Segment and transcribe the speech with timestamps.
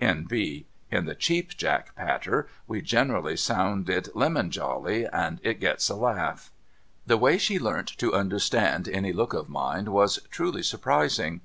[0.00, 0.66] [N.B.
[0.90, 6.50] In the Cheap Jack patter, we generally sound it lemonjolly, and it gets a laugh.]
[7.06, 11.42] The way she learnt to understand any look of mine was truly surprising.